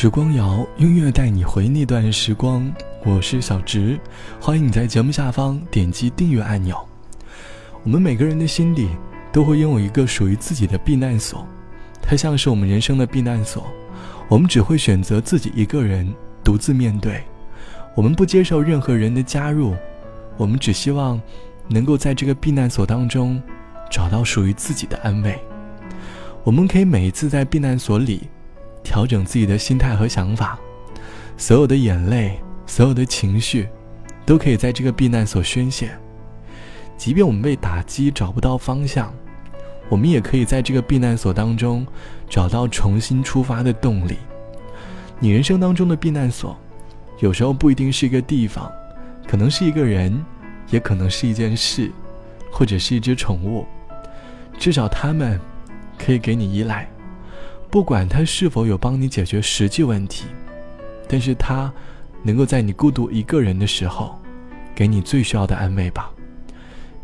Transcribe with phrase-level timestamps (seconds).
[0.00, 2.72] 时光谣，音乐带你回那段时光。
[3.04, 3.98] 我是小植，
[4.40, 6.78] 欢迎你在节目下方点击订阅按钮。
[7.82, 8.88] 我们每个人的心里
[9.32, 11.44] 都会拥有一个属于自己的避难所，
[12.00, 13.66] 它像是我们人生的避难所。
[14.28, 16.08] 我们只会选择自己一个人
[16.44, 17.20] 独自面对，
[17.96, 19.74] 我们不接受任何人的加入，
[20.36, 21.20] 我们只希望
[21.66, 23.42] 能够在这个避难所当中
[23.90, 25.36] 找到属于自己的安慰。
[26.44, 28.28] 我们可以每一次在避难所里。
[28.82, 30.58] 调整自己的心态和想法，
[31.36, 33.68] 所有的眼泪，所有的情绪，
[34.24, 35.90] 都可以在这个避难所宣泄。
[36.96, 39.12] 即便我们被打击找不到方向，
[39.88, 41.86] 我们也可以在这个避难所当中
[42.28, 44.16] 找到重新出发的动力。
[45.20, 46.56] 你人生当中的避难所，
[47.20, 48.70] 有时候不一定是一个地方，
[49.26, 50.24] 可能是一个人，
[50.70, 51.90] 也可能是一件事，
[52.52, 53.66] 或者是一只宠物。
[54.58, 55.40] 至少他们
[55.96, 56.88] 可以给你依赖。
[57.70, 60.24] 不管他是否有帮你解决实际问题，
[61.06, 61.70] 但是他
[62.22, 64.18] 能够在你孤独一个人的时候，
[64.74, 66.10] 给你最需要的安慰吧。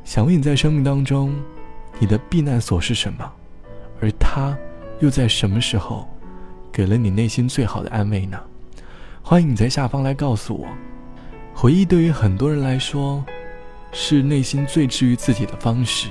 [0.04, 1.34] 想问你在生命当中，
[1.98, 3.30] 你的避难所是什么？
[4.00, 4.56] 而他
[5.00, 6.08] 又在什么时候，
[6.72, 8.40] 给了你内心最好的安慰呢？
[9.22, 10.66] 欢迎你在下方来告诉我。
[11.54, 13.22] 回忆对于很多人来说，
[13.92, 16.08] 是内心最治愈自己的方式。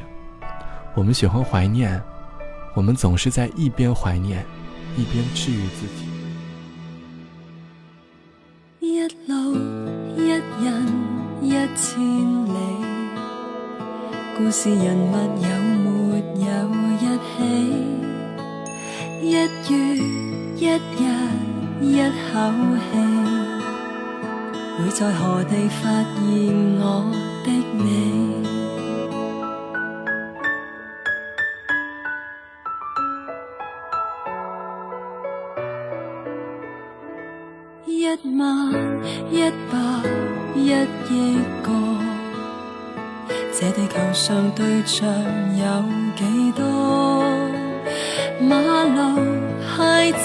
[0.94, 2.00] 我们喜欢怀念。
[2.76, 4.44] 我们总是在一边怀念，
[4.98, 6.08] 一边治愈自己。
[8.80, 9.56] 一路
[10.18, 10.42] 一人
[11.42, 12.02] 一千
[12.46, 12.56] 里，
[14.36, 15.86] 故事人物有没
[16.42, 16.50] 有
[16.98, 17.32] 一起？
[19.22, 19.34] 一月
[20.58, 21.06] 一日
[21.80, 22.34] 一口
[22.92, 22.92] 气，
[24.80, 26.20] 会在何地发现
[26.80, 26.84] 我
[27.46, 28.23] 的你？
[38.14, 38.72] 一万
[39.32, 39.74] 一百
[40.56, 40.68] 一
[41.10, 41.68] 亿个，
[43.52, 45.10] 这地球上对象
[45.58, 45.64] 有
[46.16, 46.62] 几多？
[48.40, 49.00] 马路
[49.76, 50.22] 鞋尖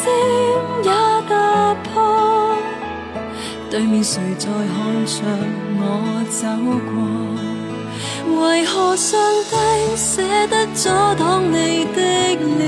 [0.84, 0.90] 也
[1.28, 2.54] 踏破，
[3.70, 5.22] 对面谁在看着
[5.78, 5.82] 我
[6.28, 6.46] 走
[6.92, 7.17] 过？
[8.40, 9.18] 为何上
[9.50, 9.56] 帝
[9.96, 10.88] 舍得阻
[11.18, 12.00] 挡你的
[12.58, 12.66] 脸？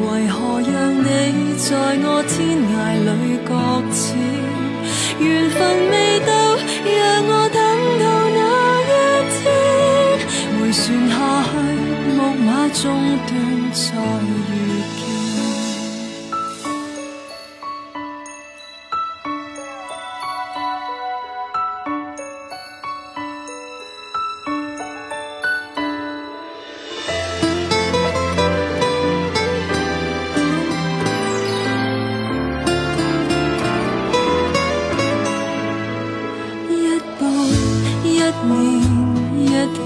[0.00, 1.06] 为何让你
[1.56, 1.70] 在
[2.04, 2.34] 我天
[2.70, 2.74] 涯
[3.06, 3.10] 里
[3.44, 3.50] 搁
[3.92, 4.16] 浅？
[5.18, 5.58] 缘分
[5.90, 6.30] 未到，
[6.84, 6.96] 让
[7.28, 7.58] 我等
[8.00, 8.04] 到
[8.36, 8.40] 那
[8.90, 8.92] 一
[9.38, 9.44] 天，
[10.58, 11.12] 回旋下
[11.44, 11.50] 去，
[12.16, 12.82] 木马中
[13.26, 13.30] 断
[13.72, 13.82] 再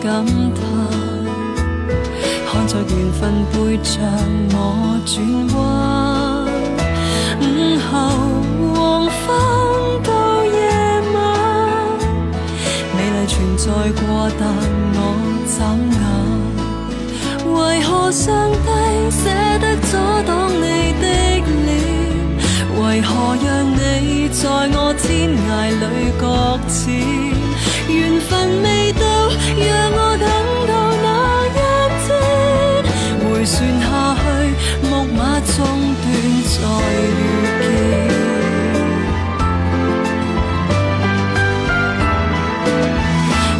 [0.02, 0.62] 感叹，
[2.46, 3.20] 看着缘分
[3.52, 3.90] 背着
[4.52, 4.54] 我
[5.04, 5.14] 转
[5.56, 5.56] 弯。
[7.40, 7.44] 午
[7.82, 7.90] 后
[8.72, 9.14] 黄昏
[10.04, 10.10] 到
[10.44, 10.50] 夜
[11.12, 11.16] 晚，
[12.94, 13.64] 美丽存在
[14.00, 14.00] 过，
[14.38, 14.40] 但
[14.94, 14.98] 我
[15.48, 15.56] 眨
[15.92, 15.98] 眼。
[17.52, 18.68] 为何上帝
[19.10, 19.22] 舍
[19.58, 19.90] 得阻
[20.24, 20.64] 挡你
[21.02, 21.04] 的
[21.66, 21.68] 脸？
[22.80, 23.10] 为何
[23.44, 25.84] 让你在我天涯里
[26.16, 26.24] 搁
[26.68, 26.84] 浅？
[28.62, 29.04] 未到，
[29.56, 30.26] 让我等
[30.68, 31.06] 到那
[31.46, 31.58] 一
[32.06, 32.08] 天，
[33.20, 33.84] 回旋下
[34.16, 34.20] 去，
[34.88, 35.54] 木马中
[36.02, 36.04] 断
[36.52, 36.54] 再
[37.06, 37.18] 遇
[37.60, 37.64] 见。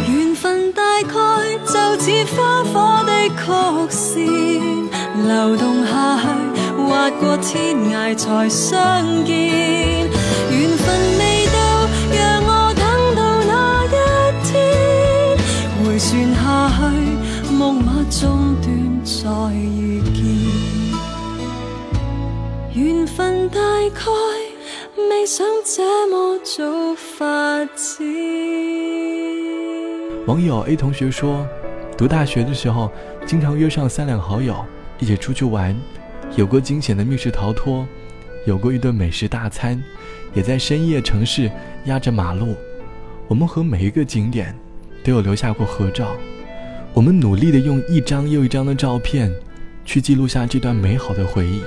[0.09, 1.11] 缘分大概
[1.65, 2.05] 就似
[2.35, 3.39] 花火的曲
[3.89, 4.15] 线，
[5.27, 6.25] 流动下去，
[6.83, 6.87] 划
[7.19, 10.07] 过天涯才相见。
[15.97, 20.23] 下去，木马中断再遇见。
[22.73, 23.57] 缘分大
[23.95, 24.01] 概
[25.09, 28.05] 未想这么早发展。
[30.27, 31.47] 网友 A 同学说，
[31.97, 32.91] 读大学的时候，
[33.25, 34.55] 经常约上三两好友
[34.99, 35.75] 一起出去玩，
[36.35, 37.87] 有过惊险的密室逃脱，
[38.45, 39.83] 有过一顿美食大餐，
[40.35, 41.49] 也在深夜城市
[41.85, 42.55] 压着马路。
[43.27, 44.55] 我们和每一个景点。
[45.07, 46.17] 都有留下过合照，
[46.93, 49.33] 我们努力的用一张又一张的照片，
[49.85, 51.61] 去记录下这段美好的回忆。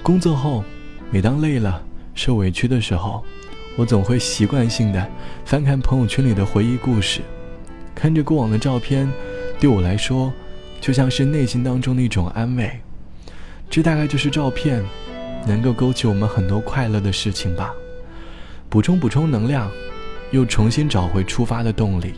[0.00, 0.62] 工作后，
[1.10, 1.82] 每当累了、
[2.14, 3.24] 受委屈的时候，
[3.74, 5.04] 我总会习惯性的
[5.44, 7.20] 翻看朋友圈里的回忆故事，
[7.96, 9.10] 看着过往的照片，
[9.58, 10.32] 对我来说，
[10.80, 12.70] 就像是内心当中的一种安慰。
[13.68, 14.84] 这大概就是照片
[15.48, 17.74] 能够勾起我们很多快乐的事情吧，
[18.68, 19.68] 补充补充能量，
[20.30, 22.12] 又重新找回出发的动力。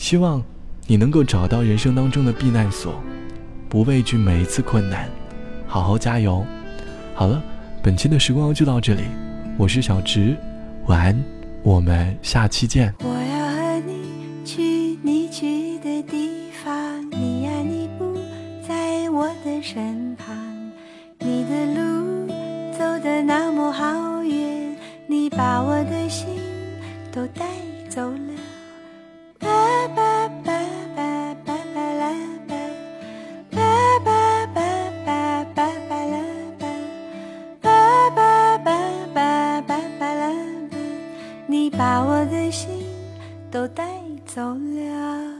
[0.00, 0.42] 希望
[0.86, 2.94] 你能够找到人生当中的避难所，
[3.68, 5.06] 不畏惧每一次困难，
[5.66, 6.42] 好好加油。
[7.14, 7.40] 好了，
[7.82, 9.02] 本期的时光就到这里，
[9.58, 10.34] 我是小直，
[10.86, 11.24] 晚安，
[11.62, 12.94] 我们下期见。
[13.00, 14.62] 我要和你去
[15.02, 16.72] 你去的地方，
[17.10, 18.18] 你呀你不
[18.66, 20.34] 在我的身旁，
[21.18, 22.26] 你的路
[22.72, 24.74] 走的那么好远，
[25.06, 26.26] 你把我的心
[27.12, 27.44] 都带
[27.90, 28.29] 走了。
[43.50, 45.39] 都带走了。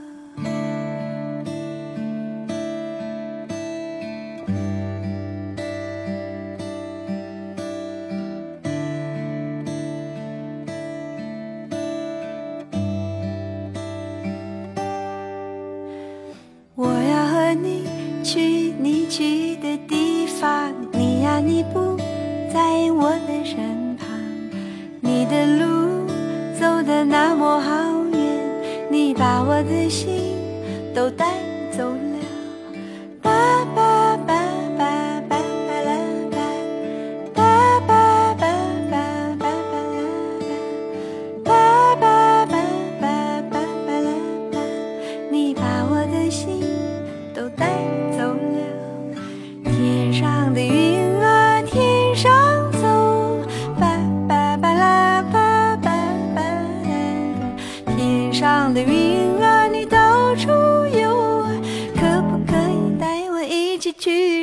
[29.90, 30.29] 心。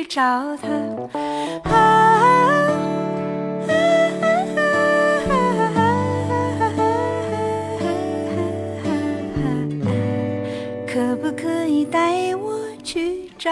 [0.08, 0.68] 找他？
[1.70, 1.98] 啊
[10.86, 13.50] 可不可以带我去找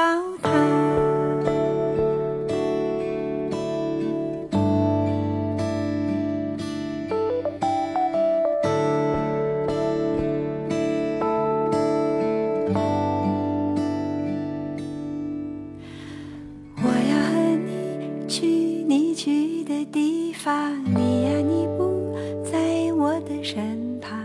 [23.29, 24.19] 的身旁，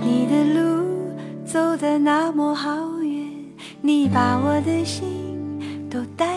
[0.00, 0.84] 你的路
[1.44, 3.28] 走得那么好远，
[3.80, 5.08] 你把我的心
[5.90, 6.31] 都带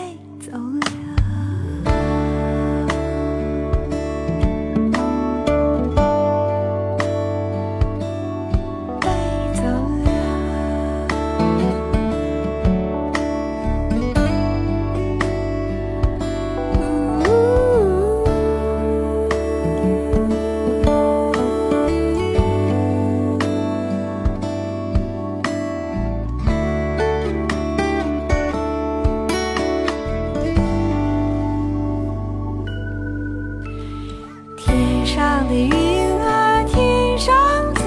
[35.48, 37.34] 的云儿天上
[37.74, 37.82] 走，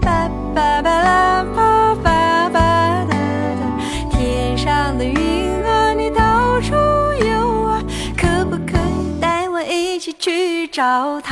[0.00, 2.60] 巴巴巴拉巴巴巴
[3.04, 3.62] 哒哒。
[4.10, 6.74] 天上的云儿你到处
[7.24, 7.82] 游啊，
[8.16, 11.29] 可不可以带我一起去找它？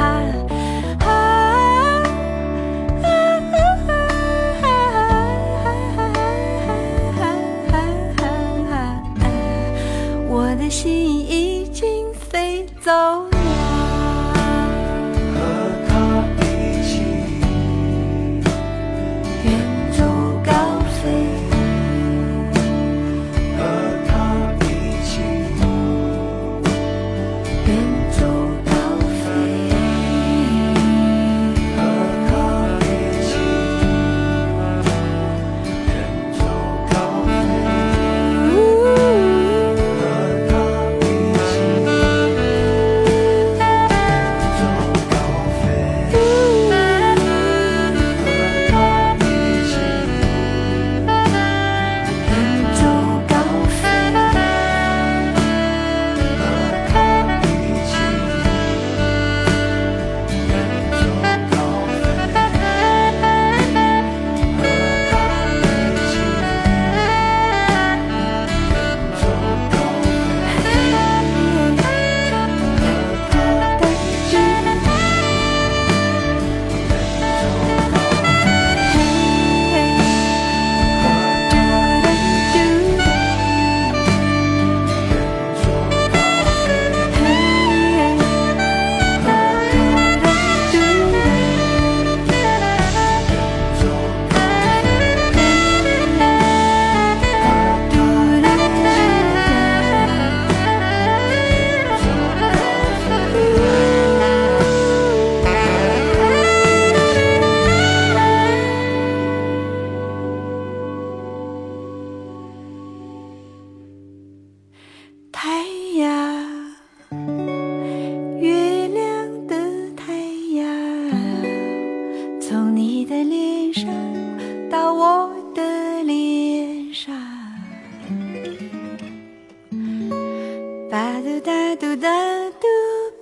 [131.78, 132.66] 嘟哒嘟哒嘟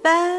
[0.03, 0.36] 吧哒。